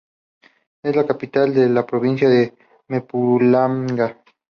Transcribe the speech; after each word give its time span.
Es 0.81 0.95
la 0.95 1.05
capital 1.05 1.53
de 1.53 1.69
la 1.69 1.85
Provincia 1.85 2.27
de 2.27 2.55
Mpumalanga. 2.87 4.23